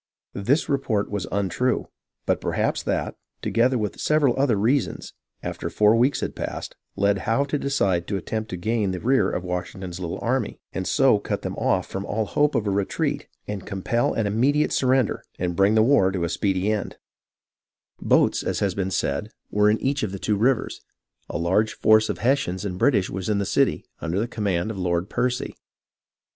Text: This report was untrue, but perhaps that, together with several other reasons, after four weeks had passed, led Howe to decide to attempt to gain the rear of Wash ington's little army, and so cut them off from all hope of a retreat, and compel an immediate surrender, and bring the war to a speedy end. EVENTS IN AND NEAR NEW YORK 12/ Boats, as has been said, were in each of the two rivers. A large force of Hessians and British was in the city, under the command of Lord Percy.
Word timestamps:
This 0.33 0.67
report 0.67 1.11
was 1.11 1.27
untrue, 1.31 1.87
but 2.25 2.41
perhaps 2.41 2.81
that, 2.81 3.13
together 3.43 3.77
with 3.77 3.99
several 3.99 4.33
other 4.35 4.57
reasons, 4.57 5.13
after 5.43 5.69
four 5.69 5.95
weeks 5.95 6.21
had 6.21 6.35
passed, 6.35 6.75
led 6.95 7.19
Howe 7.19 7.43
to 7.43 7.59
decide 7.59 8.07
to 8.07 8.17
attempt 8.17 8.49
to 8.49 8.57
gain 8.57 8.89
the 8.89 8.99
rear 8.99 9.29
of 9.29 9.43
Wash 9.43 9.73
ington's 9.73 9.99
little 9.99 10.17
army, 10.19 10.59
and 10.73 10.87
so 10.87 11.19
cut 11.19 11.43
them 11.43 11.55
off 11.55 11.85
from 11.85 12.03
all 12.03 12.25
hope 12.25 12.55
of 12.55 12.65
a 12.65 12.71
retreat, 12.71 13.27
and 13.47 13.67
compel 13.67 14.15
an 14.15 14.25
immediate 14.25 14.71
surrender, 14.71 15.23
and 15.37 15.55
bring 15.55 15.75
the 15.75 15.83
war 15.83 16.11
to 16.11 16.23
a 16.23 16.29
speedy 16.29 16.71
end. 16.71 16.97
EVENTS 16.97 16.97
IN 16.97 17.29
AND 17.29 17.37
NEAR 17.43 17.99
NEW 17.99 17.99
YORK 17.99 18.01
12/ 18.01 18.09
Boats, 18.09 18.43
as 18.43 18.59
has 18.61 18.73
been 18.73 18.89
said, 18.89 19.31
were 19.51 19.69
in 19.69 19.79
each 19.83 20.01
of 20.01 20.11
the 20.11 20.17
two 20.17 20.35
rivers. 20.35 20.81
A 21.29 21.37
large 21.37 21.73
force 21.75 22.09
of 22.09 22.17
Hessians 22.17 22.65
and 22.65 22.79
British 22.79 23.11
was 23.11 23.29
in 23.29 23.37
the 23.37 23.45
city, 23.45 23.85
under 23.99 24.19
the 24.19 24.27
command 24.27 24.71
of 24.71 24.79
Lord 24.79 25.11
Percy. 25.11 25.53